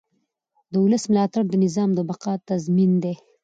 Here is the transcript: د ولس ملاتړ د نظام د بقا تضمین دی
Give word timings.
د 0.71 0.73
ولس 0.83 1.03
ملاتړ 1.11 1.43
د 1.49 1.53
نظام 1.65 1.89
د 1.95 1.99
بقا 2.09 2.33
تضمین 2.49 2.91
دی 3.03 3.13